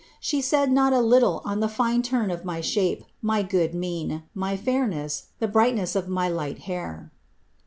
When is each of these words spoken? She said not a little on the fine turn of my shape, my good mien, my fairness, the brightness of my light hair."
She 0.19 0.41
said 0.41 0.71
not 0.71 0.93
a 0.93 0.99
little 0.99 1.43
on 1.45 1.59
the 1.59 1.69
fine 1.69 2.01
turn 2.01 2.31
of 2.31 2.43
my 2.43 2.59
shape, 2.59 3.03
my 3.21 3.43
good 3.43 3.75
mien, 3.75 4.23
my 4.33 4.57
fairness, 4.57 5.27
the 5.37 5.47
brightness 5.47 5.95
of 5.95 6.07
my 6.09 6.27
light 6.27 6.61
hair." 6.65 7.11